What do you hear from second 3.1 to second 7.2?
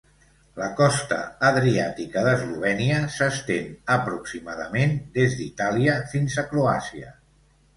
s'estén aproximadament des d'Itàlia fins a Croàcia.